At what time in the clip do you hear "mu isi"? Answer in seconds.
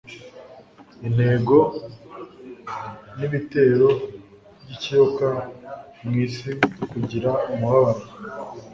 6.03-6.51